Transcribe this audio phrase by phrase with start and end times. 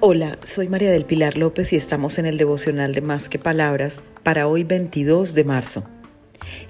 [0.00, 4.02] Hola, soy María del Pilar López y estamos en el devocional de Más que Palabras
[4.24, 5.88] para hoy 22 de marzo.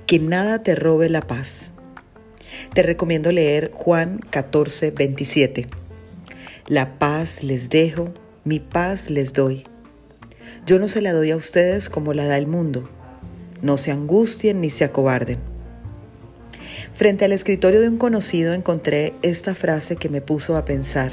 [0.06, 1.72] Que nada te robe la paz.
[2.74, 5.68] Te recomiendo leer Juan 14, 27.
[6.66, 8.12] La paz les dejo,
[8.44, 9.64] mi paz les doy.
[10.66, 12.90] Yo no se la doy a ustedes como la da el mundo.
[13.62, 15.47] No se angustien ni se acobarden.
[16.92, 21.12] Frente al escritorio de un conocido encontré esta frase que me puso a pensar.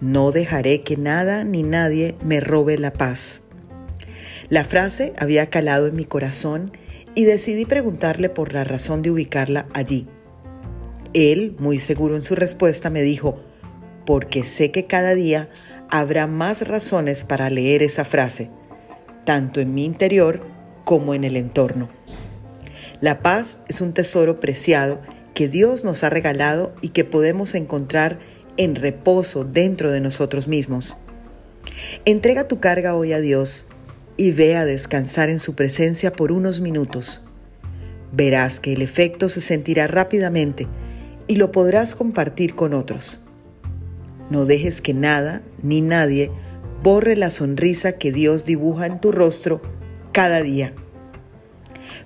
[0.00, 3.42] No dejaré que nada ni nadie me robe la paz.
[4.48, 6.72] La frase había calado en mi corazón
[7.14, 10.08] y decidí preguntarle por la razón de ubicarla allí.
[11.12, 13.40] Él, muy seguro en su respuesta, me dijo,
[14.06, 15.50] porque sé que cada día
[15.88, 18.50] habrá más razones para leer esa frase,
[19.24, 20.40] tanto en mi interior
[20.84, 21.88] como en el entorno.
[23.00, 25.00] La paz es un tesoro preciado
[25.32, 28.18] que Dios nos ha regalado y que podemos encontrar
[28.56, 30.98] en reposo dentro de nosotros mismos.
[32.04, 33.68] Entrega tu carga hoy a Dios
[34.18, 37.26] y ve a descansar en su presencia por unos minutos.
[38.12, 40.66] Verás que el efecto se sentirá rápidamente
[41.26, 43.24] y lo podrás compartir con otros.
[44.28, 46.30] No dejes que nada ni nadie
[46.82, 49.62] borre la sonrisa que Dios dibuja en tu rostro
[50.12, 50.74] cada día.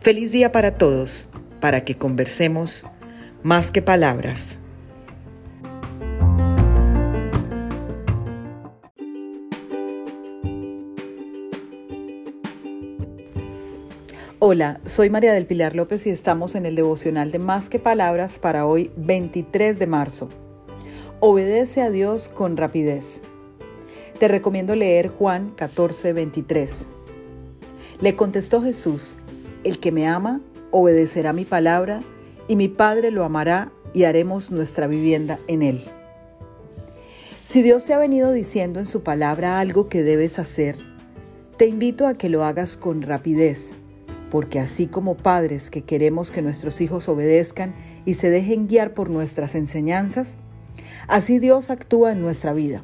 [0.01, 2.87] Feliz día para todos, para que conversemos
[3.43, 4.59] más que palabras.
[14.41, 18.39] Hola, soy María del Pilar López y estamos en el devocional de Más que Palabras
[18.39, 20.29] para hoy 23 de marzo.
[21.21, 23.23] Obedece a Dios con rapidez.
[24.19, 26.89] Te recomiendo leer Juan 14, 23.
[28.01, 29.15] Le contestó Jesús,
[29.65, 32.03] el que me ama obedecerá mi palabra
[32.49, 35.85] y mi Padre lo amará y haremos nuestra vivienda en él.
[37.43, 40.77] Si Dios te ha venido diciendo en su palabra algo que debes hacer,
[41.57, 43.75] te invito a que lo hagas con rapidez
[44.35, 47.73] porque así como padres que queremos que nuestros hijos obedezcan
[48.05, 50.39] y se dejen guiar por nuestras enseñanzas,
[51.07, 52.83] así Dios actúa en nuestra vida.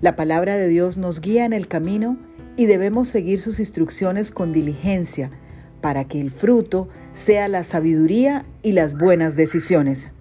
[0.00, 2.18] La palabra de Dios nos guía en el camino
[2.56, 5.32] y debemos seguir sus instrucciones con diligencia
[5.80, 10.12] para que el fruto sea la sabiduría y las buenas decisiones.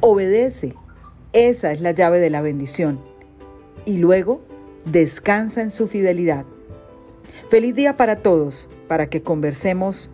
[0.00, 0.74] Obedece,
[1.32, 3.00] esa es la llave de la bendición.
[3.84, 4.40] Y luego
[4.84, 6.44] descansa en su fidelidad.
[7.48, 10.10] Feliz día para todos, para que conversemos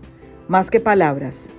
[0.48, 1.50] más que palabras